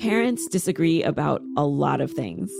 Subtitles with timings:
[0.00, 2.52] Parents disagree about a lot of things.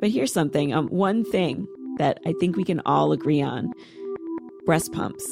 [0.00, 1.66] But here's something um, one thing
[1.98, 3.72] that I think we can all agree on
[4.64, 5.26] breast pumps.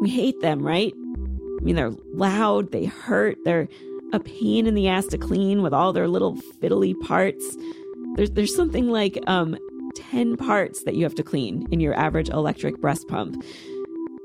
[0.00, 0.94] We hate them, right?
[0.94, 3.68] I mean, they're loud, they hurt, they're
[4.12, 7.56] a pain in the ass to clean with all their little fiddly parts.
[8.16, 9.58] There's, there's something like um,
[9.94, 13.44] 10 parts that you have to clean in your average electric breast pump.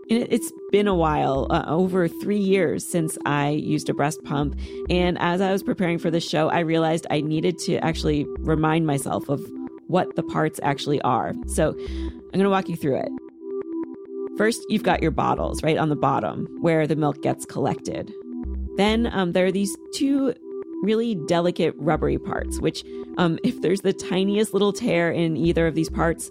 [0.07, 4.55] It's been a while, uh, over three years since I used a breast pump.
[4.87, 8.85] And as I was preparing for the show, I realized I needed to actually remind
[8.85, 9.43] myself of
[9.87, 11.33] what the parts actually are.
[11.47, 13.09] So I'm going to walk you through it.
[14.37, 18.11] First, you've got your bottles right on the bottom where the milk gets collected.
[18.75, 20.35] Then um, there are these two
[20.83, 22.83] really delicate rubbery parts, which,
[23.17, 26.29] um, if there's the tiniest little tear in either of these parts,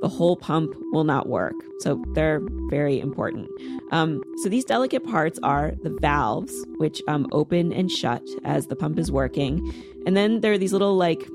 [0.00, 1.54] the whole pump will not work.
[1.80, 3.48] So they're very important.
[3.90, 8.76] Um, so these delicate parts are the valves, which um, open and shut as the
[8.76, 9.72] pump is working.
[10.06, 11.26] And then there are these little like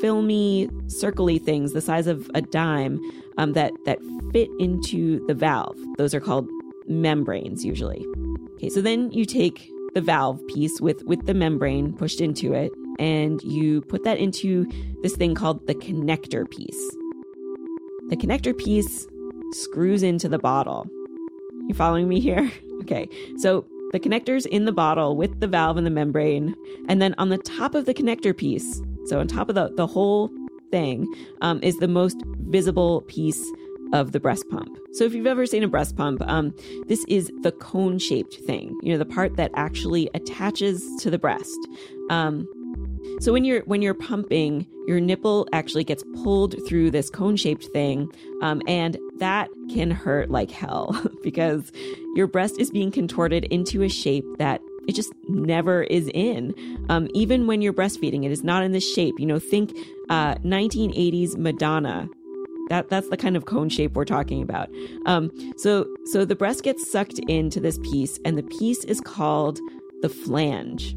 [0.00, 3.00] filmy, circly things the size of a dime
[3.36, 3.98] um, that that
[4.32, 5.76] fit into the valve.
[5.96, 6.48] Those are called
[6.86, 8.06] membranes usually.
[8.54, 12.72] Okay, so then you take the valve piece with with the membrane pushed into it,
[12.98, 14.66] and you put that into
[15.02, 16.97] this thing called the connector piece.
[18.08, 19.06] The connector piece
[19.52, 20.86] screws into the bottle.
[21.66, 22.50] You following me here?
[22.82, 26.54] Okay, so the connector's in the bottle with the valve and the membrane,
[26.88, 29.86] and then on the top of the connector piece, so on top of the, the
[29.86, 30.30] whole
[30.70, 33.44] thing, um, is the most visible piece
[33.92, 34.78] of the breast pump.
[34.92, 36.54] So if you've ever seen a breast pump, um,
[36.86, 41.18] this is the cone shaped thing, you know, the part that actually attaches to the
[41.18, 41.58] breast.
[42.10, 42.46] Um,
[43.20, 48.10] so when you're when you're pumping, your nipple actually gets pulled through this cone-shaped thing,
[48.40, 51.70] um, and that can hurt like hell because
[52.14, 56.54] your breast is being contorted into a shape that it just never is in.
[56.88, 59.16] Um, even when you're breastfeeding, it is not in this shape.
[59.18, 59.76] You know, think
[60.08, 62.08] uh, 1980s Madonna.
[62.70, 64.70] That that's the kind of cone shape we're talking about.
[65.04, 69.58] Um, so so the breast gets sucked into this piece, and the piece is called
[70.00, 70.96] the flange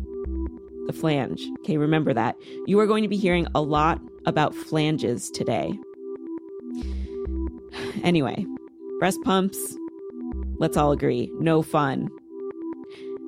[0.91, 1.47] the flange.
[1.59, 2.35] Okay, remember that.
[2.65, 5.77] You are going to be hearing a lot about flanges today.
[8.03, 8.45] Anyway,
[8.99, 9.77] breast pumps,
[10.57, 12.09] let's all agree, no fun.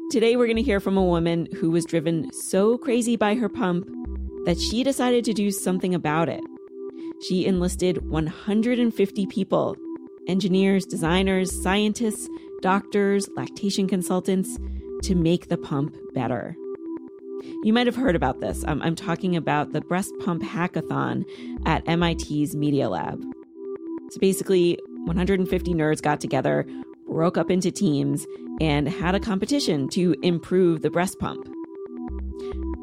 [0.10, 3.50] Today, we're going to hear from a woman who was driven so crazy by her
[3.50, 3.88] pump
[4.46, 6.42] that she decided to do something about it.
[7.28, 9.76] She enlisted 150 people
[10.28, 12.28] engineers, designers, scientists,
[12.62, 14.58] doctors, lactation consultants
[15.04, 16.56] to make the pump better.
[17.64, 18.64] You might have heard about this.
[18.68, 21.26] Um, I'm talking about the breast pump hackathon
[21.66, 23.22] at MIT's Media Lab.
[24.12, 26.66] So basically, 150 nerds got together,
[27.08, 28.26] broke up into teams,
[28.62, 31.48] and had a competition to improve the breast pump.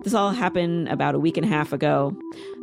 [0.03, 2.17] This all happened about a week and a half ago.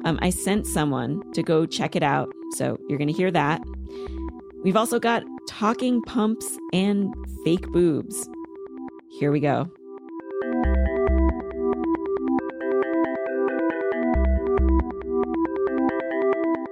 [0.05, 3.61] Um, I sent someone to go check it out, so you're going to hear that.
[4.63, 7.13] We've also got talking pumps and
[7.43, 8.27] fake boobs.
[9.19, 9.71] Here we go.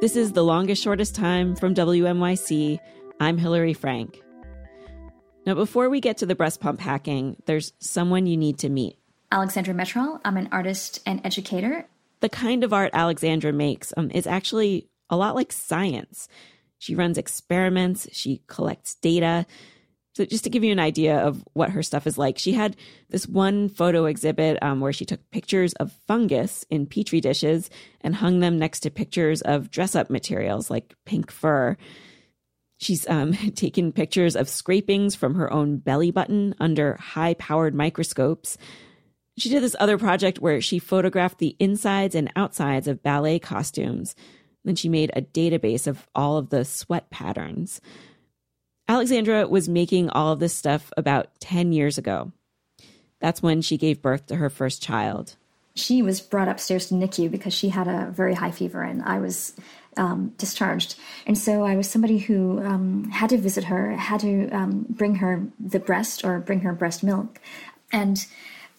[0.05, 2.77] This is The Longest Shortest Time from WNYC.
[3.19, 4.21] I'm Hillary Frank.
[5.47, 8.99] Now, before we get to the breast pump hacking, there's someone you need to meet.
[9.31, 10.21] Alexandra Metral.
[10.23, 11.87] I'm an artist and educator.
[12.19, 16.27] The kind of art Alexandra makes um, is actually a lot like science.
[16.77, 19.47] She runs experiments, she collects data,
[20.15, 22.77] so, just to give you an idea of what her stuff is like, she had
[23.09, 28.15] this one photo exhibit um, where she took pictures of fungus in petri dishes and
[28.15, 31.75] hung them next to pictures of dress up materials like pink fur.
[32.77, 38.57] She's um, taken pictures of scrapings from her own belly button under high powered microscopes.
[39.37, 44.15] She did this other project where she photographed the insides and outsides of ballet costumes.
[44.63, 47.81] Then she made a database of all of the sweat patterns.
[48.87, 52.31] Alexandra was making all of this stuff about 10 years ago.
[53.19, 55.35] That's when she gave birth to her first child.
[55.73, 59.19] She was brought upstairs to NICU because she had a very high fever, and I
[59.19, 59.53] was
[59.97, 60.95] um, discharged.
[61.25, 65.15] And so I was somebody who um, had to visit her, had to um, bring
[65.15, 67.39] her the breast or bring her breast milk.
[67.91, 68.25] And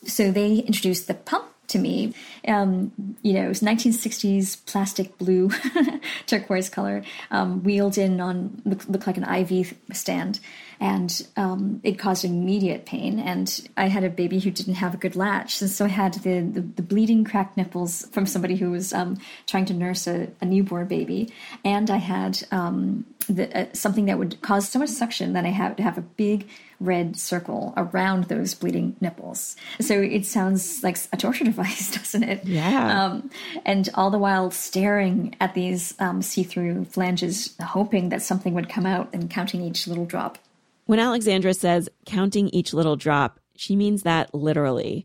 [0.06, 2.15] so they introduced the pump to me.
[2.47, 2.93] Um,
[3.23, 5.51] you know, it was 1960s plastic blue,
[6.27, 10.41] turquoise color, um, wheeled in on looked, looked, like an IV stand,
[10.81, 13.19] and um, it caused immediate pain.
[13.19, 16.15] And I had a baby who didn't have a good latch, and so I had
[16.15, 20.29] the the, the bleeding, cracked nipples from somebody who was um, trying to nurse a,
[20.41, 21.33] a, newborn baby,
[21.65, 25.49] and I had um, the, uh, something that would cause so much suction that I
[25.49, 26.49] have to have a big
[26.81, 29.56] red circle around those bleeding nipples.
[29.81, 32.44] So it sounds like a torture device, doesn't it?
[32.44, 33.05] Yeah.
[33.05, 33.31] Um,
[33.64, 38.69] and all the while staring at these um, see through flanges, hoping that something would
[38.69, 40.38] come out and counting each little drop.
[40.84, 45.05] When Alexandra says counting each little drop, she means that literally.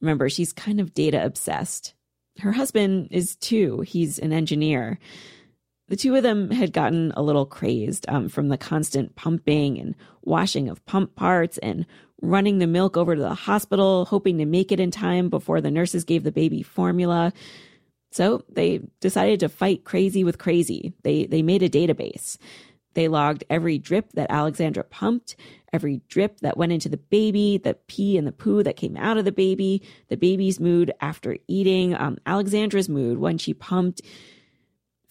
[0.00, 1.94] Remember, she's kind of data obsessed.
[2.38, 3.80] Her husband is too.
[3.80, 4.98] He's an engineer.
[5.92, 9.94] The two of them had gotten a little crazed um, from the constant pumping and
[10.22, 11.84] washing of pump parts and
[12.22, 15.70] running the milk over to the hospital, hoping to make it in time before the
[15.70, 17.34] nurses gave the baby formula.
[18.10, 20.94] So they decided to fight crazy with crazy.
[21.02, 22.38] They, they made a database.
[22.94, 25.36] They logged every drip that Alexandra pumped,
[25.74, 29.18] every drip that went into the baby, the pee and the poo that came out
[29.18, 34.00] of the baby, the baby's mood after eating, um, Alexandra's mood when she pumped.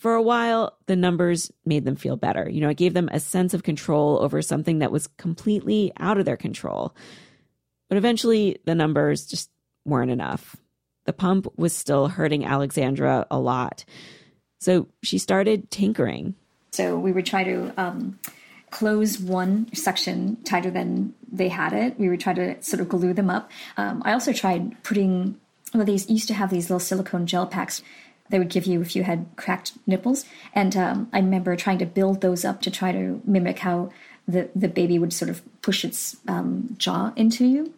[0.02, 2.50] For a while, the numbers made them feel better.
[2.50, 6.18] You know, it gave them a sense of control over something that was completely out
[6.18, 6.96] of their control.
[7.88, 9.52] But eventually, the numbers just
[9.86, 10.56] weren't enough.
[11.06, 13.86] The pump was still hurting Alexandra a lot.
[14.60, 16.34] So she started tinkering.
[16.72, 18.18] So we would try to um,
[18.72, 22.00] close one section tighter than they had it.
[22.00, 23.52] We would try to sort of glue them up.
[23.78, 25.40] Um, I also tried putting,
[25.76, 27.84] well, these used to have these little silicone gel packs
[28.32, 30.26] they would give you if you had cracked nipples.
[30.54, 33.92] And um, I remember trying to build those up to try to mimic how
[34.28, 37.74] the, the baby would sort of push its um, jaw into you.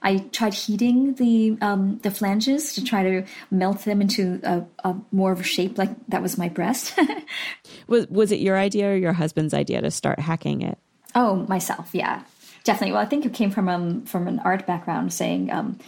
[0.00, 4.94] I tried heating the um, the flanges to try to melt them into a, a,
[5.10, 6.96] more of a shape like that was my breast.
[7.88, 10.78] was was it your idea or your husband's idea to start hacking it?
[11.16, 12.22] Oh, myself, yeah
[12.68, 12.92] definitely.
[12.92, 15.78] Well, I think it came from um, from an art background, saying um,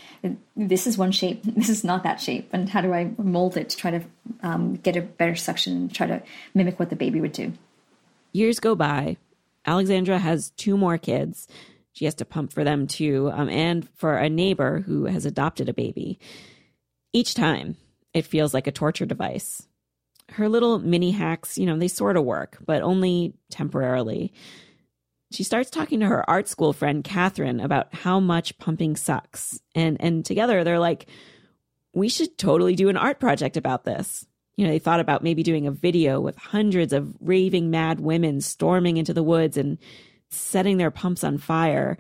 [0.57, 3.69] this is one shape, this is not that shape, and how do I mold it
[3.69, 4.03] to try to
[4.43, 6.23] um, get a better suction and try to
[6.55, 7.53] mimic what the baby would do.
[8.33, 9.19] Years go by.
[9.67, 11.47] Alexandra has two more kids.
[11.93, 15.69] She has to pump for them too, um, and for a neighbor who has adopted
[15.69, 16.19] a baby.
[17.13, 17.77] Each time,
[18.15, 19.67] it feels like a torture device.
[20.31, 24.33] Her little mini hacks, you know, they sort of work, but only temporarily
[25.31, 29.61] she starts talking to her art school friend Catherine about how much pumping sucks.
[29.75, 31.07] And and together they're like,
[31.93, 34.27] we should totally do an art project about this.
[34.57, 38.41] You know, they thought about maybe doing a video with hundreds of raving mad women
[38.41, 39.79] storming into the woods and
[40.31, 41.97] setting their pumps on fire.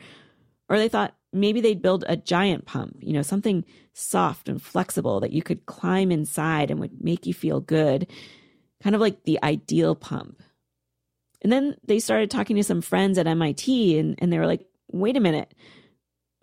[0.68, 5.20] Or they thought maybe they'd build a giant pump, you know, something soft and flexible
[5.20, 8.08] that you could climb inside and would make you feel good.
[8.82, 10.42] Kind of like the ideal pump
[11.42, 14.66] and then they started talking to some friends at MIT and, and they were like,
[14.92, 15.54] wait a minute,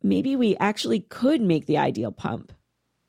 [0.02, 2.52] maybe we actually could make the ideal pump.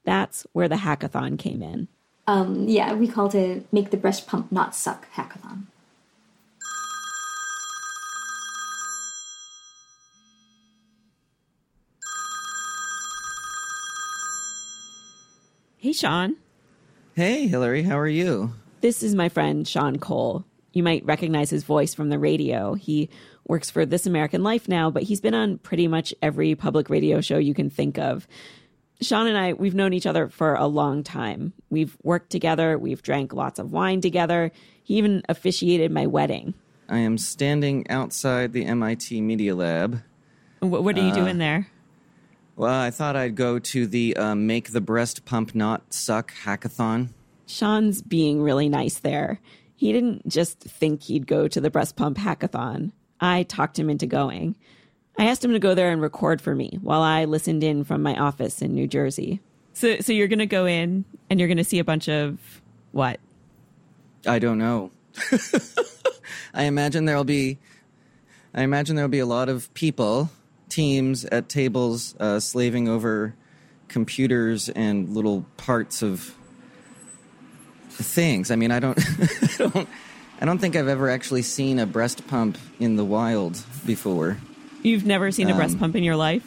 [0.05, 1.88] That's where the hackathon came in.
[2.26, 5.64] Um, yeah, we called it Make the Breast Pump Not Suck Hackathon.
[15.79, 16.37] Hey, Sean.
[17.14, 18.52] Hey, Hillary, how are you?
[18.81, 20.44] This is my friend Sean Cole.
[20.78, 22.75] You might recognize his voice from the radio.
[22.75, 23.10] He
[23.48, 27.20] works for This American Life now, but he's been on pretty much every public radio
[27.20, 28.28] show you can think of.
[29.00, 31.52] Sean and I, we've known each other for a long time.
[31.69, 34.52] We've worked together, we've drank lots of wine together.
[34.84, 36.54] He even officiated my wedding.
[36.88, 40.00] I am standing outside the MIT Media Lab.
[40.60, 41.66] What, what are you uh, doing there?
[42.54, 47.08] Well, I thought I'd go to the uh, Make the Breast Pump Not Suck hackathon.
[47.47, 49.40] Sean's being really nice there.
[49.78, 52.90] He didn't just think he'd go to the breast pump hackathon.
[53.20, 54.56] I talked him into going.
[55.16, 58.02] I asked him to go there and record for me while I listened in from
[58.02, 59.40] my office in New Jersey.
[59.75, 62.61] So, so you're going to go in and you're going to see a bunch of
[62.90, 63.20] what?
[64.26, 64.90] I don't know.
[66.52, 67.58] I imagine there'll be,
[68.52, 70.28] I imagine there'll be a lot of people,
[70.68, 73.37] teams at tables, uh, slaving over
[73.87, 76.35] computers and little parts of
[78.02, 78.50] things.
[78.50, 79.88] I mean, I don't, I don't,
[80.40, 84.37] I don't think I've ever actually seen a breast pump in the wild before.
[84.83, 86.45] You've never seen a breast um, pump in your life?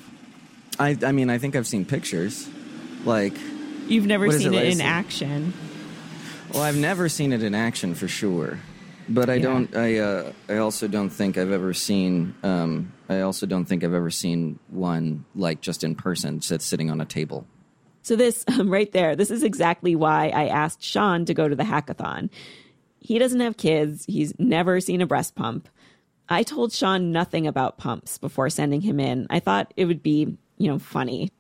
[0.79, 2.49] I, I mean, I think I've seen pictures.
[3.03, 3.33] Like,
[3.87, 5.53] you've never seen it, it in action.
[6.53, 8.59] Well, I've never seen it in action for sure,
[9.07, 9.43] but I yeah.
[9.43, 9.75] don't.
[9.75, 12.35] I uh, I also don't think I've ever seen.
[12.43, 16.99] Um, I also don't think I've ever seen one like just in person, sitting on
[16.99, 17.45] a table.
[18.01, 21.55] So, this um, right there, this is exactly why I asked Sean to go to
[21.55, 22.29] the hackathon.
[22.99, 25.67] He doesn't have kids, he's never seen a breast pump.
[26.29, 29.27] I told Sean nothing about pumps before sending him in.
[29.29, 31.31] I thought it would be, you know, funny.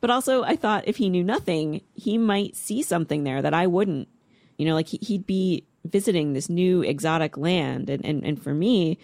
[0.00, 3.66] But also, I thought if he knew nothing, he might see something there that I
[3.66, 4.08] wouldn't.
[4.58, 7.90] You know, like he'd be visiting this new exotic land.
[7.90, 8.98] And, and, and for me,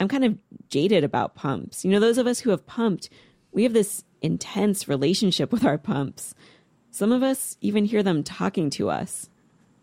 [0.00, 1.84] I'm kind of jaded about pumps.
[1.84, 3.10] You know, those of us who have pumped,
[3.52, 6.34] we have this intense relationship with our pumps.
[6.90, 9.28] Some of us even hear them talking to us.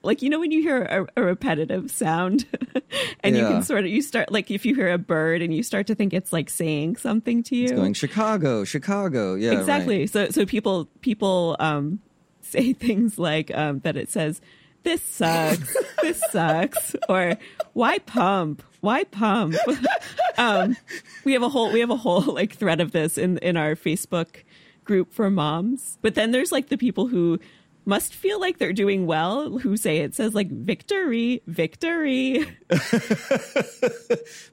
[0.03, 2.45] Like, you know, when you hear a, a repetitive sound
[3.21, 5.63] and you can sort of, you start, like, if you hear a bird and you
[5.63, 7.63] start to think it's like saying something to you.
[7.65, 9.35] It's going Chicago, Chicago.
[9.35, 9.59] Yeah, right.
[9.59, 10.07] exactly.
[10.07, 11.99] So, so people, people, um,
[12.41, 14.39] say things like, um, that it says,
[14.83, 17.35] this sucks, this sucks, or
[17.73, 18.63] why pump?
[18.81, 19.55] Why pump?
[20.37, 20.77] um,
[21.23, 23.75] we have a whole, we have a whole like thread of this in, in our
[23.75, 24.43] Facebook
[24.83, 25.97] group for moms.
[26.01, 27.39] But then there's like the people who
[27.85, 32.45] must feel like they're doing well who say it says like victory, victory.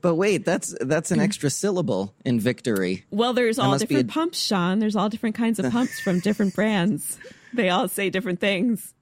[0.01, 3.05] But wait, that's that's an extra syllable in victory.
[3.11, 4.79] Well, there's all different a- pumps, Sean.
[4.79, 7.19] There's all different kinds of pumps from different brands.
[7.53, 8.94] They all say different things.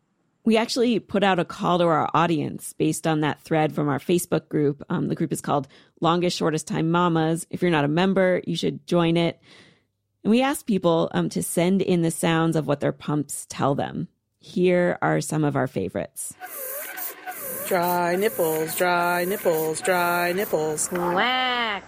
[0.45, 4.01] We actually put out a call to our audience based on that thread from our
[4.01, 4.83] Facebook group.
[4.91, 5.69] Um, the group is called
[6.01, 7.47] Longest Shortest Time Mamas.
[7.49, 9.41] If you're not a member, you should join it.
[10.25, 13.77] And we asked people um, to send in the sounds of what their pumps tell
[13.77, 14.09] them.
[14.41, 16.35] Here are some of our favorites.
[17.69, 20.89] Dry nipples, dry nipples, dry nipples.
[20.91, 21.85] Whack,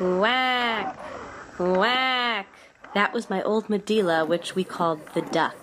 [0.00, 0.96] whack,
[1.58, 2.46] whack.
[2.94, 5.56] That was my old Medela, which we called the duck.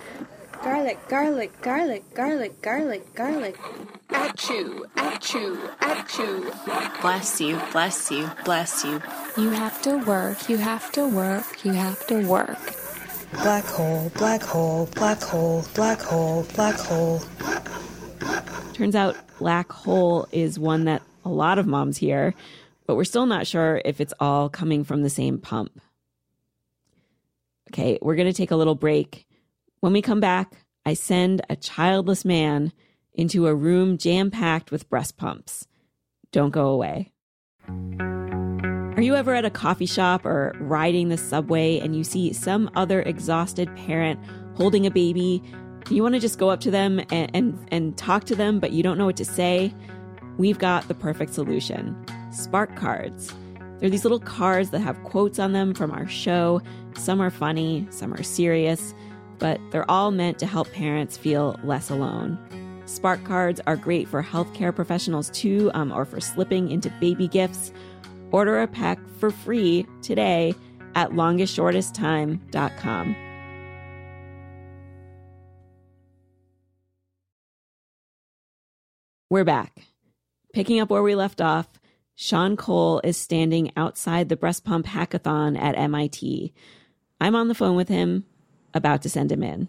[0.64, 3.58] Garlic, garlic, garlic, garlic, garlic, garlic.
[4.10, 7.02] Achoo, achoo, achoo.
[7.02, 9.02] Bless you, bless you, bless you.
[9.38, 12.60] You have to work, you have to work, you have to work.
[13.34, 17.22] Black hole, black hole, black hole, black hole, black hole.
[18.74, 22.34] Turns out black hole is one that a lot of moms hear,
[22.86, 25.80] but we're still not sure if it's all coming from the same pump.
[27.72, 29.27] Okay, we're going to take a little break.
[29.80, 30.54] When we come back,
[30.86, 32.74] I send a childless man
[33.14, 35.68] into a room jam packed with breast pumps.
[36.32, 37.12] Don't go away.
[37.70, 42.72] Are you ever at a coffee shop or riding the subway and you see some
[42.76, 44.20] other exhausted parent
[44.56, 45.44] holding a baby?
[45.92, 48.72] You want to just go up to them and, and, and talk to them, but
[48.72, 49.72] you don't know what to say?
[50.40, 51.96] We've got the perfect solution
[52.32, 53.32] Spark Cards.
[53.78, 56.64] They're these little cards that have quotes on them from our show.
[56.96, 58.96] Some are funny, some are serious,
[59.39, 62.38] but they're all meant to help parents feel less alone.
[62.86, 67.74] Spark cards are great for healthcare professionals too, um, or for slipping into baby gifts.
[68.32, 70.56] Order a pack for free today
[70.96, 73.15] at longestshortesttime.com.
[79.29, 79.86] We're back.
[80.53, 81.67] Picking up where we left off,
[82.15, 86.53] Sean Cole is standing outside the breast pump hackathon at MIT.
[87.20, 88.24] I'm on the phone with him,
[88.74, 89.68] about to send him in.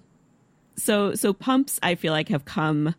[0.77, 2.95] So, so pumps, I feel like have come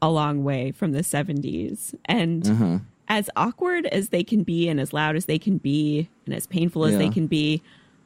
[0.00, 2.76] a long way from the 70s, and mm-hmm.
[3.08, 6.46] as awkward as they can be, and as loud as they can be, and as
[6.46, 7.62] painful as they can be,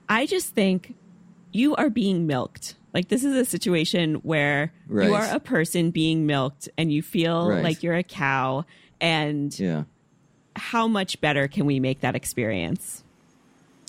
[0.08, 0.94] I just think
[1.52, 2.76] you are being milked.
[2.94, 5.08] Like this is a situation where Right.
[5.08, 7.62] you are a person being milked, and you feel Right.
[7.62, 8.64] like you're a cow,
[9.00, 9.84] and Yeah.
[10.56, 13.04] how much better can we make that experience?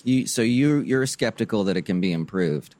[0.04, 2.74] You so you you're skeptical that it can be improved.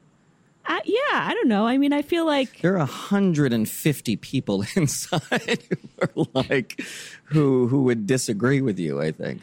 [0.67, 1.67] Uh, yeah, I don't know.
[1.67, 6.81] I mean, I feel like There are 150 people inside who are like
[7.25, 9.41] who who would disagree with you, I think.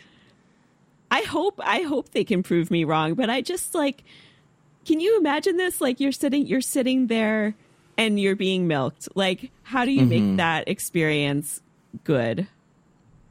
[1.11, 4.03] I hope I hope they can prove me wrong, but I just like
[4.85, 5.81] can you imagine this?
[5.81, 7.55] Like you're sitting you're sitting there
[7.97, 9.09] and you're being milked.
[9.15, 11.61] Like how do you make that experience
[12.05, 12.49] good?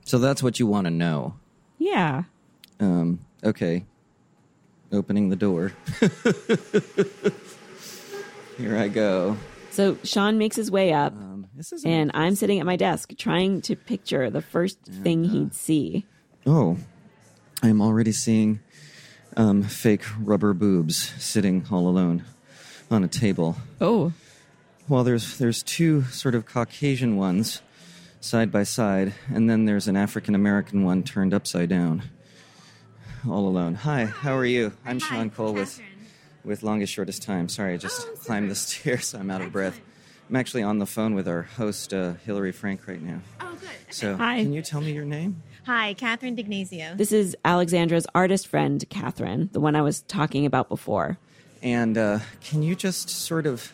[0.06, 1.36] So that's what you want to know.
[1.78, 2.24] Yeah.
[2.80, 3.86] Um, okay.
[4.94, 5.74] Opening the door.
[8.62, 9.38] Here I go.
[9.72, 13.12] So Sean makes his way up Um, this is and I'm sitting at my desk
[13.18, 16.06] trying to picture the first thing he'd see.
[16.46, 16.78] Oh,
[17.64, 18.60] I'm already seeing
[19.36, 22.24] um, fake rubber boobs sitting all alone
[22.92, 23.56] on a table.
[23.80, 24.14] Oh.
[24.88, 27.62] Well, there's there's two sort of Caucasian ones
[28.20, 32.04] side by side, and then there's an African American one turned upside down,
[33.28, 33.74] all alone.
[33.74, 34.74] Hi, how are you?
[34.86, 35.82] I'm Sean Cole with
[36.44, 37.50] with longest shortest time.
[37.50, 39.14] Sorry, I just climbed the stairs.
[39.14, 39.80] I'm out of breath.
[40.30, 43.20] I'm actually on the phone with our host uh, Hillary Frank right now.
[43.42, 43.94] Oh, good.
[43.94, 44.42] So, Hi.
[44.44, 45.44] can you tell me your name?
[45.66, 46.96] Hi, Catherine D'Ignazio.
[46.96, 51.18] This is Alexandra's artist friend, Catherine, the one I was talking about before.
[51.62, 53.74] And uh, can you just sort of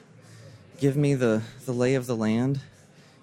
[0.79, 2.59] give me the, the lay of the land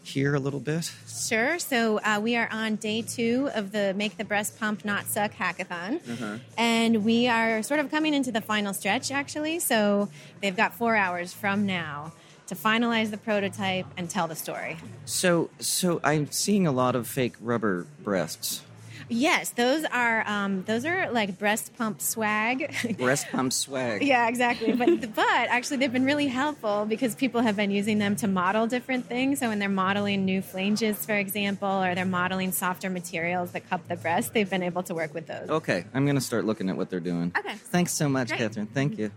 [0.04, 0.92] here a little bit?
[1.08, 1.58] Sure.
[1.58, 5.32] So uh, we are on day two of the Make the Breast Pump Not Suck
[5.32, 6.40] hackathon.
[6.56, 9.58] And we are sort of coming into the final stretch, actually.
[9.58, 10.08] So
[10.40, 12.12] they've got four hours from now
[12.46, 14.76] to finalize the prototype and tell the story.
[15.06, 18.62] So, so I'm seeing a lot of fake rubber breasts.
[19.08, 22.74] Yes, those are um, those are like breast pump swag.
[22.98, 24.02] Breast pump swag.
[24.02, 24.72] yeah, exactly.
[24.72, 28.66] But but actually, they've been really helpful because people have been using them to model
[28.66, 29.40] different things.
[29.40, 33.86] So when they're modeling new flanges, for example, or they're modeling softer materials that cup
[33.88, 35.48] the breast, they've been able to work with those.
[35.50, 37.32] Okay, I'm going to start looking at what they're doing.
[37.38, 37.54] Okay.
[37.54, 38.38] Thanks so much, Great.
[38.38, 38.66] Catherine.
[38.66, 39.10] Thank you.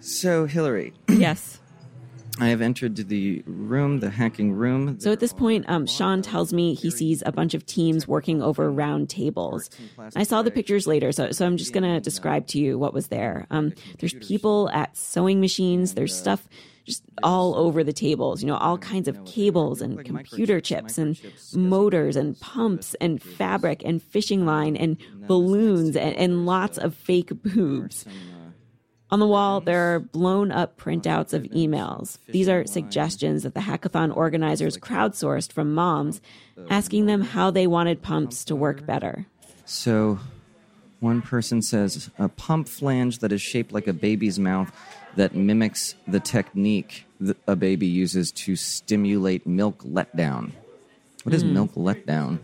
[0.00, 1.58] So, Hillary, yes.
[2.40, 4.98] I have entered the room, the hacking room.
[5.00, 8.42] So at this point, um, Sean tells me he sees a bunch of teams working
[8.42, 9.68] over round tables.
[10.16, 12.94] I saw the pictures later, so, so I'm just going to describe to you what
[12.94, 13.46] was there.
[13.50, 16.48] Um, there's people at sewing machines, there's stuff
[16.84, 21.20] just all over the tables, you know, all kinds of cables and computer chips and
[21.54, 24.96] motors and pumps and fabric and fishing line and
[25.28, 28.04] balloons and, and lots of fake boobs.
[29.12, 32.16] On the wall, there are blown up printouts of emails.
[32.28, 36.22] These are suggestions that the hackathon organizers crowdsourced from moms,
[36.70, 39.26] asking them how they wanted pumps to work better.
[39.66, 40.18] So,
[41.00, 44.72] one person says a pump flange that is shaped like a baby's mouth
[45.16, 50.52] that mimics the technique that a baby uses to stimulate milk letdown.
[51.24, 51.52] What is hmm.
[51.52, 52.38] milk letdown?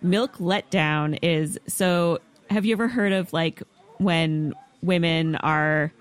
[0.00, 2.20] Milk letdown is so.
[2.48, 3.62] Have you ever heard of like
[3.98, 5.92] when women are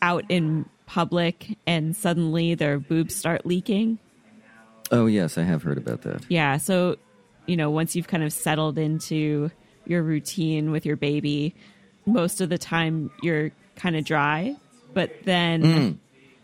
[0.00, 3.98] out in public and suddenly their boobs start leaking?
[4.90, 6.24] Oh, yes, I have heard about that.
[6.28, 6.56] Yeah.
[6.56, 6.96] So,
[7.46, 9.50] you know, once you've kind of settled into
[9.86, 11.54] your routine with your baby,
[12.06, 14.56] most of the time you're kind of dry.
[14.94, 15.96] But then mm.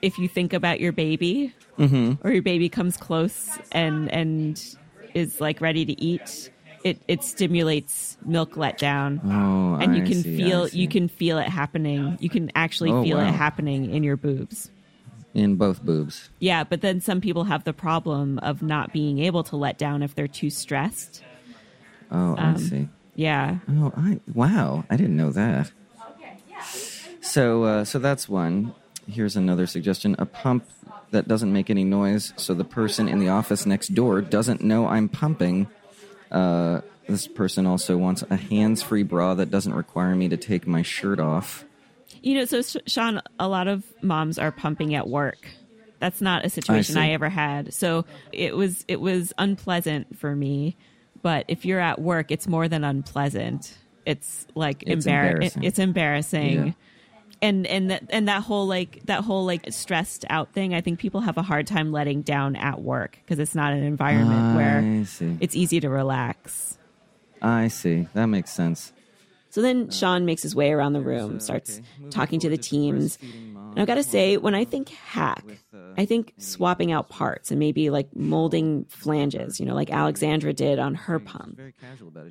[0.02, 2.26] if you think about your baby mm-hmm.
[2.26, 4.62] or your baby comes close and, and
[5.14, 6.50] is like ready to eat,
[6.84, 9.20] it, it stimulates milk letdown.
[9.24, 12.16] Oh, and you I can see, feel you can feel it happening.
[12.20, 13.26] You can actually Oh, feel wow.
[13.26, 14.70] it happening in your boobs.
[15.34, 16.30] in both boobs.
[16.38, 20.02] Yeah, but then some people have the problem of not being able to let down
[20.02, 21.24] if they're too stressed.
[22.10, 22.88] Oh, I see.
[23.16, 23.58] Yeah.
[23.68, 24.84] Oh, I wow!
[24.90, 25.72] I didn't know that.
[27.20, 28.74] So, uh, so that's one.
[29.06, 30.64] Here's another suggestion: a pump
[31.10, 34.86] that doesn't make any noise, so the person in the office next door doesn't know
[34.86, 35.68] I'm pumping.
[36.30, 40.82] Uh, this person also wants a hands-free bra that doesn't require me to take my
[40.82, 41.64] shirt off.
[42.22, 45.46] You know, so Sean, a lot of moms are pumping at work.
[45.98, 47.00] That's not a situation see.
[47.00, 47.72] I, ever had.
[47.74, 50.76] So it was it was unpleasant for me.
[51.22, 53.76] But if you're at work, it's more than unpleasant.
[54.04, 55.64] It's like It's embar- embarrassing.
[55.64, 56.66] It's embarrassing.
[56.66, 56.72] Yeah.
[57.44, 60.72] And and that and that whole like that whole like stressed out thing.
[60.72, 63.82] I think people have a hard time letting down at work because it's not an
[63.82, 65.36] environment where see.
[65.40, 66.78] it's easy to relax.
[67.42, 68.08] I see.
[68.14, 68.93] That makes sense.
[69.54, 73.20] So then Sean makes his way around the room, starts talking to the teams.
[73.22, 75.44] And I've got to say, when I think hack,
[75.96, 80.80] I think swapping out parts and maybe like molding flanges, you know, like Alexandra did
[80.80, 81.60] on her pump.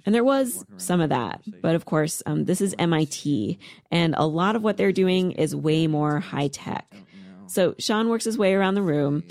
[0.05, 1.39] And there was some of that.
[1.61, 3.57] But of course, um, this is MIT,
[3.89, 6.93] and a lot of what they're doing is way more high tech.
[7.47, 9.23] So Sean works his way around the room.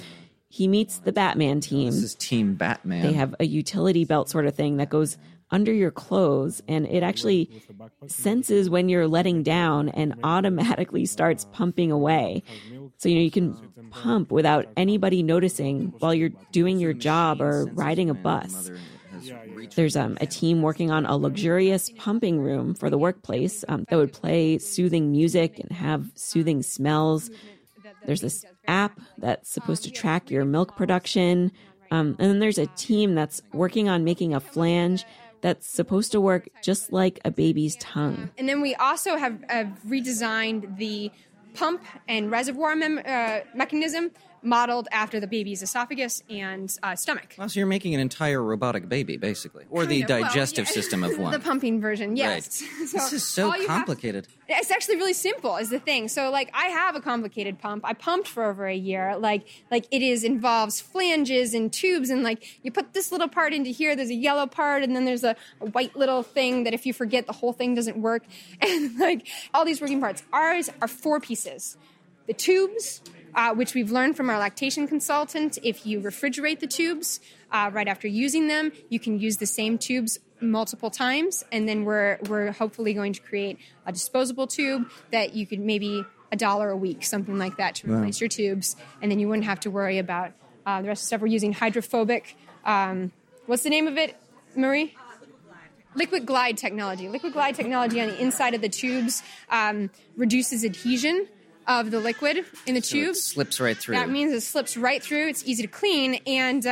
[0.49, 1.91] He meets the Batman team.
[1.91, 3.03] This is Team Batman.
[3.03, 5.19] They have a utility belt sort of thing that goes
[5.53, 7.63] under your clothes and it actually
[8.07, 12.43] senses when you're letting down and automatically starts pumping away.
[12.97, 13.55] So, you know, you can
[13.91, 18.71] pump without anybody noticing while you're doing your job or riding a bus.
[19.77, 23.97] There's um, a team working on a luxurious pumping room for the workplace um, that
[23.97, 27.31] would play soothing music and have soothing smells.
[28.05, 31.53] There's this app that's supposed to track your milk production.
[31.91, 35.05] Um, and then there's a team that's working on making a flange
[35.43, 38.31] that's supposed to work just like a baby's tongue.
[38.39, 41.11] And then we also have, have redesigned the
[41.55, 44.11] pump and reservoir mem- uh, mechanism
[44.43, 47.35] modeled after the baby's esophagus and uh, stomach.
[47.39, 50.21] Oh, so you're making an entire robotic baby, basically, or the Kind of.
[50.21, 50.73] Well, digestive yeah.
[50.73, 51.33] system of one.
[51.33, 52.63] the pumping version, yes.
[52.93, 54.27] this is so all you have- complicated.
[54.49, 57.93] it's actually really simple is the thing so like i have a complicated pump i
[57.95, 62.63] pumped for over a year like like it is involves flanges and tubes and like
[62.63, 65.35] you put this little part into here there's a yellow part and then there's a,
[65.61, 68.25] a white little thing that if you forget the whole thing doesn't work
[68.61, 71.77] and like all these working parts ours are four pieces
[72.27, 73.01] the tubes
[73.35, 75.59] uh, which we've learned from our lactation consultant.
[75.63, 79.79] If you refrigerate the tubes uh, right after using them you can use the same
[79.79, 85.35] tubes multiple times and then we're we're hopefully going to create a disposable tube that
[85.35, 89.11] you could maybe a dollar a week something like that to replace your tubes and
[89.11, 90.33] then you wouldn't have to worry about
[90.65, 91.21] uh, the rest of the stuff.
[91.21, 93.13] We're using hydrophobic um,
[93.47, 94.17] what's the name of it
[94.57, 94.95] marie?
[95.97, 97.07] LiquiGlide technology.
[97.07, 101.29] LiquiGlide technology on the inside of the tubes um, reduces adhesion
[101.67, 103.17] of the liquid in the So it tube.
[103.17, 103.95] slips right through.
[103.97, 105.29] That means it slips right through.
[105.29, 106.71] It's easy to clean, and uh,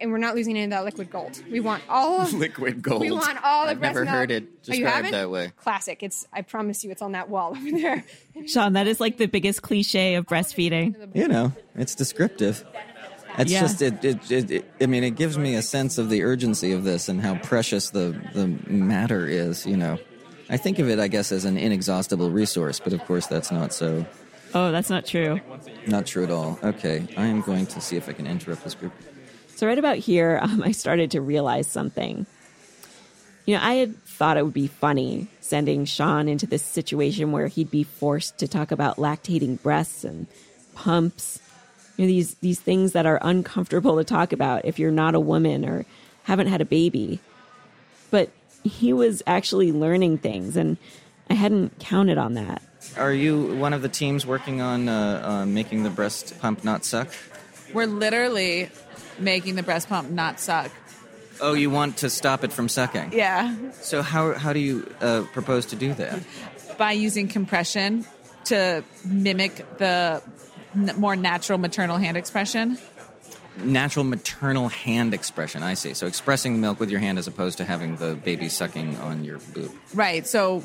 [0.00, 1.42] and we're not losing any of that liquid gold.
[1.50, 3.00] We want all of liquid gold.
[3.00, 4.16] We want all the I've breast never milk.
[4.16, 5.10] heard it Oh, described haven't?
[5.12, 5.52] that way.
[5.56, 6.02] Classic.
[6.02, 6.26] It's.
[6.32, 8.04] I promise you, it's on that wall over there.
[8.46, 11.14] Sean, that is like the biggest cliche of breastfeeding.
[11.14, 12.64] You know, it's descriptive.
[13.38, 13.60] It's Yeah.
[13.62, 14.70] just it, it, it, it.
[14.80, 17.90] I mean, it gives me a sense of the urgency of this and how precious
[17.90, 19.64] the the matter is.
[19.66, 19.98] You know,
[20.50, 23.72] I think of it, I guess, as an inexhaustible resource, but of course, that's not
[23.72, 24.04] so.
[24.54, 25.40] Oh, that's not true.
[25.86, 26.58] Not true at all.
[26.62, 28.92] Okay, I am going to see if I can interrupt this group.
[29.54, 32.26] So, right about here, um, I started to realize something.
[33.46, 37.48] You know, I had thought it would be funny sending Sean into this situation where
[37.48, 40.26] he'd be forced to talk about lactating breasts and
[40.74, 41.40] pumps.
[41.96, 45.20] You know, these these things that are uncomfortable to talk about if you're not a
[45.20, 45.84] woman or
[46.24, 47.20] haven't had a baby.
[48.10, 48.30] But
[48.62, 50.76] he was actually learning things, and
[51.28, 52.62] I hadn't counted on that.
[52.96, 56.84] Are you one of the teams working on uh, uh, making the breast pump not
[56.84, 57.08] suck?
[57.72, 58.70] We're literally
[59.18, 60.70] making the breast pump not suck.
[61.40, 63.12] Oh, you want to stop it from sucking?
[63.12, 63.56] Yeah.
[63.80, 66.22] So how how do you uh, propose to do that?
[66.76, 68.04] By using compression
[68.44, 70.22] to mimic the
[70.74, 72.78] n- more natural maternal hand expression.
[73.58, 75.62] Natural maternal hand expression.
[75.62, 75.94] I see.
[75.94, 79.24] So expressing the milk with your hand as opposed to having the baby sucking on
[79.24, 79.72] your boob.
[79.94, 80.26] Right.
[80.26, 80.64] So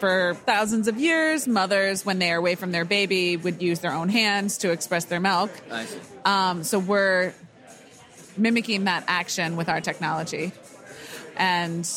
[0.00, 3.92] for thousands of years, mothers, when they are away from their baby, would use their
[3.92, 5.50] own hands to express their milk.
[5.70, 5.98] I see.
[6.24, 7.34] Um, so we're
[8.36, 10.52] mimicking that action with our technology.
[11.36, 11.88] And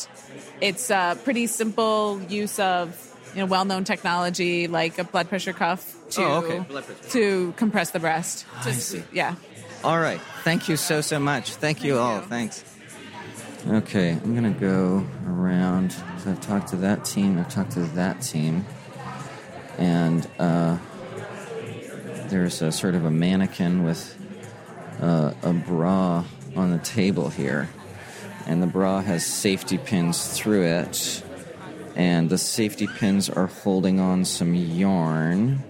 [0.60, 3.00] it's a pretty simple use of
[3.34, 6.60] you know, well-known technology like a blood pressure cuff to Oh, okay.
[6.72, 6.94] Pressure.
[7.10, 8.46] to compress the breast.
[8.64, 9.02] I see.
[9.12, 9.34] Yeah.
[9.82, 10.20] All right.
[10.44, 11.54] Thank you so so much.
[11.56, 12.20] Thank, you all.
[12.20, 12.62] Thanks.
[13.66, 15.92] Okay, I'm gonna go around.
[16.18, 17.38] So I've talked to that team.
[17.38, 18.66] I've talked to that team,
[19.78, 20.76] and uh,
[22.28, 24.16] there's a sort of a mannequin with
[25.00, 26.24] uh, a bra
[26.54, 27.70] on the table here,
[28.46, 31.24] and the bra has safety pins through it,
[31.96, 35.62] and the safety pins are holding on some yarn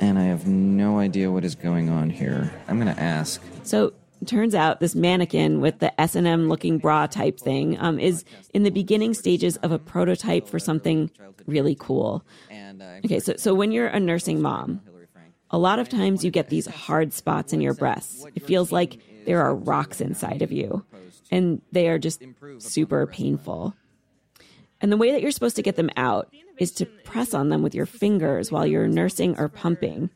[0.00, 2.50] and I have no idea what is going on here.
[2.66, 3.42] I'm to ask.
[3.64, 3.92] So
[4.26, 8.24] turns out this mannequin with the S and M looking bra type thing um, is
[8.52, 11.10] in the beginning stages of a prototype for something
[11.46, 12.24] really cool.
[13.04, 14.80] Okay, so so when you're a nursing mom,
[15.50, 18.24] a lot of times you get these hard spots in your breasts.
[18.34, 20.84] It feels like there are rocks inside of you,
[21.30, 22.22] and they are just
[22.58, 23.74] super painful.
[24.80, 27.62] And the way that you're supposed to get them out is to press on them
[27.62, 30.10] with your fingers while you're nursing or pumping,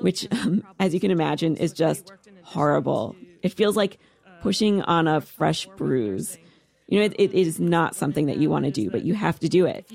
[0.00, 2.12] which, um, as you can imagine, is just
[2.46, 3.16] horrible.
[3.42, 3.98] It feels like
[4.40, 6.38] pushing on a fresh bruise.
[6.88, 9.40] You know, it, it is not something that you want to do, but you have
[9.40, 9.90] to do it.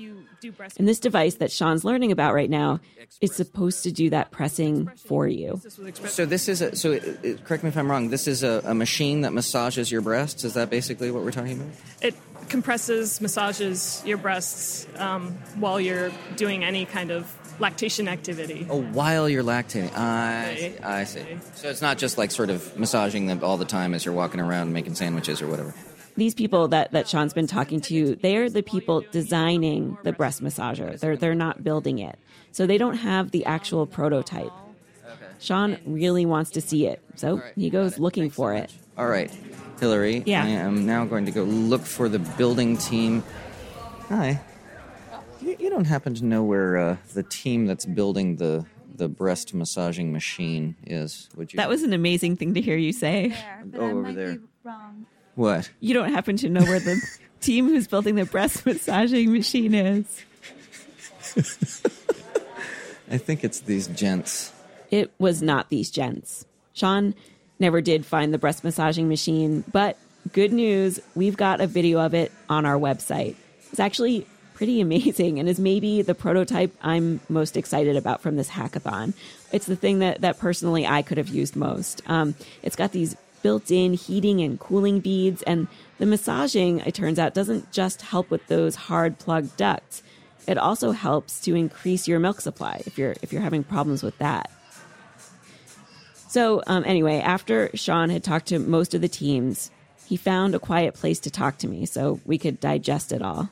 [0.76, 2.80] And this device that Sean's learning about right now
[3.20, 5.60] is supposed to do that pressing for you.
[6.06, 6.74] So this is a.
[6.76, 8.10] So it, it- correct me if I'm wrong.
[8.10, 10.44] This is a, a machine that massages your breasts.
[10.44, 11.72] Is that basically what we're talking about?
[12.02, 12.14] It
[12.48, 17.24] compresses, massages your breasts um, while you're doing any kind of
[17.58, 18.66] lactation activity.
[18.68, 19.96] Oh, while you're lactating.
[19.96, 20.78] I see.
[20.78, 21.24] I see.
[21.54, 24.40] So it's not just like sort of massaging them all the time as you're walking
[24.40, 25.74] around making sandwiches or whatever.
[26.16, 30.98] These people that, that Sean's been talking to, they're the people designing the breast massager.
[30.98, 32.18] They're, they're not building it.
[32.52, 34.52] So they don't have the actual prototype.
[35.38, 38.70] Sean really wants to see it, so he goes looking for it.
[38.96, 39.28] All right,
[39.80, 40.22] Hillary.
[40.24, 40.44] Yeah.
[40.44, 43.24] I am now going to go look for the building team.
[44.08, 44.40] Hi.
[45.42, 49.54] You, you don't happen to know where uh, the team that's building the the breast
[49.54, 51.56] massaging machine is, would you?
[51.56, 53.34] That was an amazing thing to hear you say.
[53.74, 54.38] oh, over there.
[54.62, 55.06] wrong.
[55.34, 55.70] What?
[55.80, 57.00] You don't happen to know where the
[57.40, 60.22] team who's building the breast massaging machine is.
[63.10, 64.52] I think it's these gents.
[64.90, 66.44] It was not these gents.
[66.74, 67.14] Sean
[67.58, 69.96] never did find the breast massaging machine, but
[70.32, 73.36] good news, we've got a video of it on our website.
[73.70, 74.26] It's actually
[74.62, 79.12] pretty amazing and is maybe the prototype I'm most excited about from this hackathon.
[79.50, 82.00] It's the thing that, that personally I could have used most.
[82.06, 85.66] Um, it's got these built in heating and cooling beads, and
[85.98, 90.04] the massaging, it turns out, doesn't just help with those hard plugged ducts.
[90.46, 94.16] It also helps to increase your milk supply if you're if you're having problems with
[94.18, 94.48] that.
[96.28, 99.72] So, um, anyway, after Sean had talked to most of the teams,
[100.06, 103.50] he found a quiet place to talk to me so we could digest it all.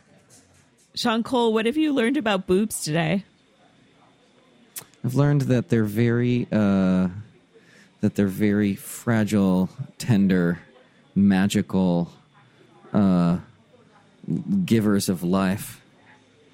[0.94, 3.24] Sean Cole, what have you learned about boobs today?
[5.04, 7.08] I've learned that they're very uh,
[8.00, 10.60] that they're very fragile, tender,
[11.14, 12.12] magical
[12.92, 13.38] uh,
[14.64, 15.80] givers of life.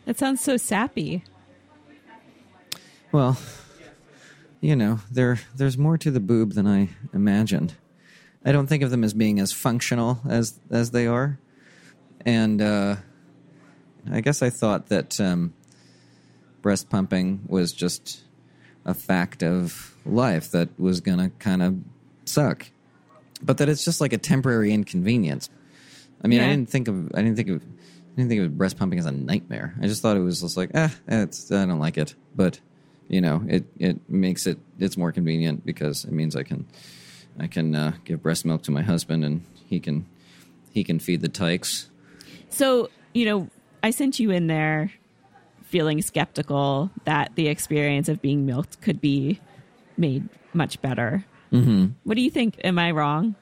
[0.05, 1.25] That sounds so sappy.
[3.11, 3.39] Well,
[4.61, 7.75] you know, there there's more to the boob than I imagined.
[8.45, 11.39] I don't think of them as being as functional as as they are,
[12.25, 12.97] and uh,
[14.11, 15.55] I guess I thought that um,
[16.63, 18.23] breast pumping was just
[18.85, 21.77] a fact of life that was gonna kind of
[22.25, 22.67] suck,
[23.43, 25.51] but that it's just like a temporary inconvenience.
[26.23, 28.79] I mean, I didn't think of I didn't think of I didn't think of breast
[28.79, 29.75] pumping as a nightmare.
[29.81, 32.61] I just thought it was just like, ah, it's I don't like it, but
[33.09, 36.67] you know, it it makes it it's more convenient because it means I can
[37.39, 40.07] I can uh, give breast milk to my husband and he can
[40.71, 41.91] he can feed the tykes.
[42.51, 43.51] So, you know,
[43.87, 44.91] I sent you in there
[45.67, 49.39] feeling skeptical that the experience of being milked could be
[49.97, 51.25] made much better.
[51.53, 51.93] Mm-hmm.
[52.03, 52.59] What do you think?
[52.65, 53.37] Am I wrong?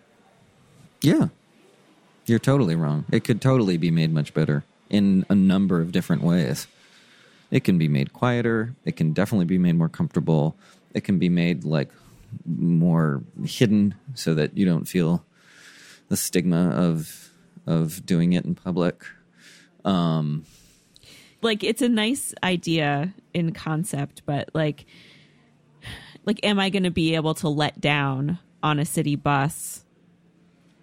[1.00, 1.28] Yeah,
[2.26, 3.06] you're totally wrong.
[3.10, 6.66] It could totally be made much better in a number of different ways.
[7.50, 8.74] It can be made quieter.
[8.84, 10.56] It can definitely be made more comfortable.
[10.92, 11.88] It can be made like
[12.44, 15.24] more hidden so that you don't feel
[16.10, 17.30] the stigma of
[17.66, 19.06] of doing it in public.
[19.84, 20.44] Um,
[21.42, 24.86] Like it's a nice idea in concept, but like
[26.24, 29.83] like am I going to be able to let down on a city bus?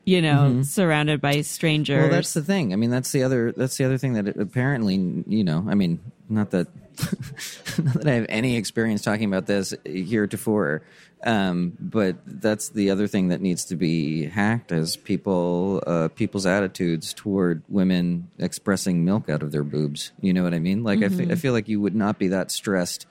[0.04, 0.66] You know, Mhm.
[0.66, 2.02] surrounded by strangers.
[2.02, 2.74] Well, that's the thing.
[2.74, 3.52] I mean, that's the other.
[3.52, 4.96] That's the other thing that it, apparently,
[5.28, 5.64] you know.
[5.70, 6.68] I mean, not that,
[7.84, 10.82] not that I have any experience talking about this heretofore,
[11.24, 16.48] um, but that's the other thing that needs to be hacked is people, uh, people's
[16.48, 20.12] attitudes toward women expressing milk out of their boobs.
[20.20, 20.84] You know what I mean?
[20.84, 21.32] Like, I fe- Mhm.
[21.32, 23.06] I feel like you would not be that stressed,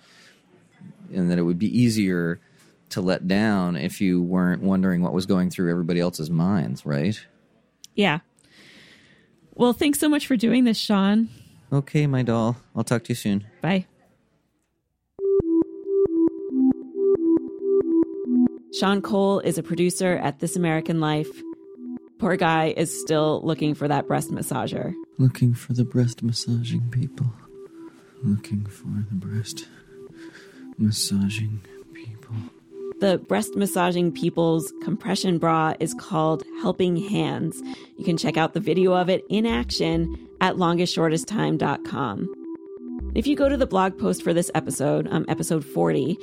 [1.15, 2.41] and that it would be easier
[2.91, 7.21] to let down if you weren't wondering what was going through everybody else's minds, right?
[7.95, 8.21] Yeah.
[9.55, 11.29] Well, thanks so much for doing this, Sean.
[11.73, 12.57] Okay, my doll.
[12.75, 13.47] I'll talk to you soon.
[13.61, 13.87] Bye.
[18.73, 21.29] Sean Cole is a producer at This American Life.
[22.19, 24.95] Poor guy is still looking for that breast massager.
[25.19, 27.33] Looking for the breast massaging people.
[28.23, 29.67] Looking for the breast
[30.79, 32.37] massaging people.
[33.01, 37.59] The breast massaging people's compression bra is called Helping Hands.
[37.97, 42.35] You can check out the video of it in action at longestshortesttime.com.
[43.15, 46.19] If you go to the blog post for this episode, um, episode 40,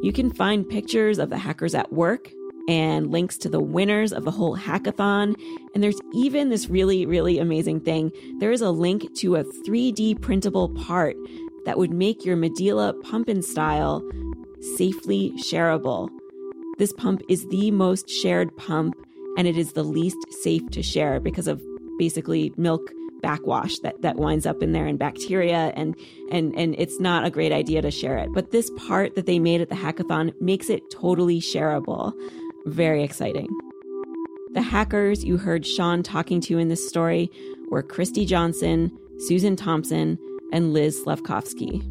[0.00, 2.32] you can find pictures of the hackers at work
[2.66, 5.34] and links to the winners of the whole hackathon.
[5.74, 8.10] And there's even this really, really amazing thing.
[8.38, 11.14] There is a link to a 3D printable part
[11.66, 14.02] that would make your Medela Pump In Style
[14.76, 16.08] safely shareable.
[16.78, 18.94] This pump is the most shared pump,
[19.38, 21.62] and it is the least safe to share because of
[21.98, 22.80] basically milk
[23.22, 25.96] backwash that, that winds up in there and bacteria and
[26.30, 28.28] and and it's not a great idea to share it.
[28.32, 32.12] But this part that they made at the hackathon makes it totally shareable.
[32.66, 33.48] Very exciting.
[34.52, 37.30] The hackers you heard Sean talking to in this story
[37.68, 40.18] were Christy Johnson, Susan Thompson,
[40.52, 41.82] and Liz Slavkovsky.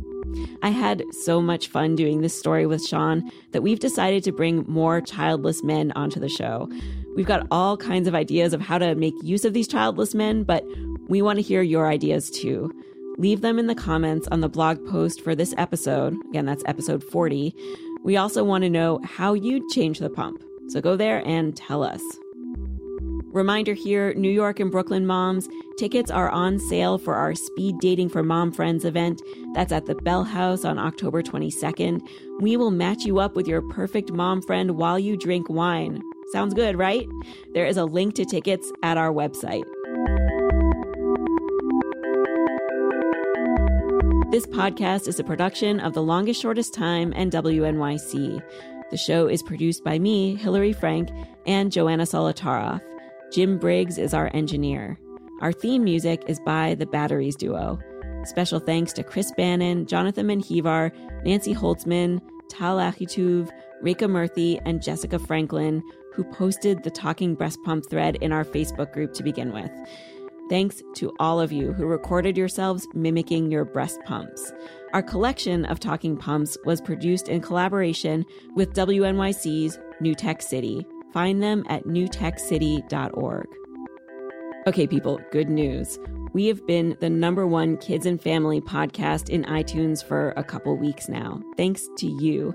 [0.62, 4.66] I had so much fun doing this story with Sean that we've decided to bring
[4.68, 6.70] more childless men onto the show.
[7.16, 10.44] We've got all kinds of ideas of how to make use of these childless men,
[10.44, 10.64] but
[11.08, 12.72] we want to hear your ideas too.
[13.18, 16.16] Leave them in the comments on the blog post for this episode.
[16.30, 17.56] Again, that's episode 40.
[18.04, 20.44] We also want to know how you'd change the pump.
[20.68, 22.02] So go there and tell us.
[23.36, 28.08] Reminder here New York and Brooklyn moms, tickets are on sale for our Speed Dating
[28.08, 29.22] for Mom Friends event.
[29.54, 32.00] That's at the Bell House on October 22nd.
[32.40, 36.02] We will match you up with your perfect mom friend while you drink wine.
[36.32, 37.06] Sounds good, right?
[37.54, 39.66] There is a link to tickets at our website.
[44.32, 48.42] This podcast is a production of The Longest Shortest Time and WNYC.
[48.92, 51.10] The show is produced by me, Hillary Frank,
[51.46, 52.82] and Joanna Solotaroff.
[53.32, 54.98] Jim Briggs is our engineer.
[55.42, 57.80] Our theme music is by the Batteries Duo.
[58.24, 60.92] Special thanks to Chris Bannon, Jonathan Menjivar,
[61.26, 63.50] Nancy Holtzman, Tal Achituv,
[63.82, 65.84] Reka Murthy, and Jessica Franklin,
[66.14, 69.72] who posted the Talking Breast Pump thread in our Facebook group to begin with.
[70.50, 74.54] Thanks to all of you who recorded yourselves mimicking your breast pumps.
[74.94, 80.86] Our collection of talking pumps was produced in collaboration with WNYC's New Tech City.
[81.16, 83.48] Find them at newtechcity.org.
[84.68, 85.98] Okay, people, good news.
[86.34, 90.76] We have been the number one kids and family podcast in iTunes for a couple
[90.76, 92.54] weeks now, thanks to you.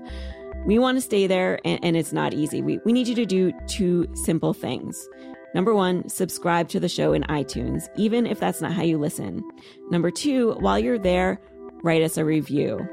[0.67, 2.61] We want to stay there, and, and it's not easy.
[2.61, 5.09] We, we need you to do two simple things.
[5.55, 9.41] Number one, subscribe to the show in iTunes, even if that's not how you listen.
[9.89, 11.41] Number two, while you're there,
[11.81, 12.87] write us a review.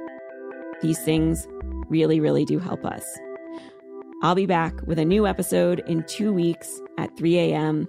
[0.80, 1.46] These things
[1.90, 3.04] really, really do help us.
[4.20, 7.86] I'll be back with a new episode in two weeks at 3 a.m.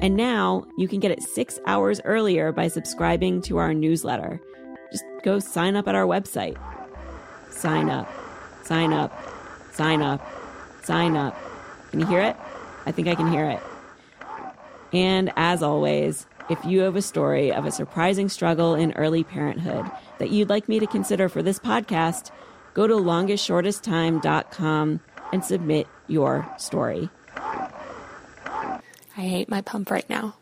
[0.00, 4.40] And now you can get it six hours earlier by subscribing to our newsletter.
[4.92, 6.56] Just go sign up at our website.
[7.50, 8.08] Sign up,
[8.62, 9.12] sign up,
[9.72, 10.24] sign up,
[10.84, 11.36] sign up.
[11.90, 12.36] Can you hear it?
[12.86, 13.58] I think I can hear it.
[14.92, 19.90] And as always, if you have a story of a surprising struggle in early parenthood
[20.18, 22.30] that you'd like me to consider for this podcast,
[22.72, 25.00] go to longestshortesttime.com
[25.32, 27.10] and submit your story.
[27.36, 28.80] I
[29.16, 30.34] hate my pump right now.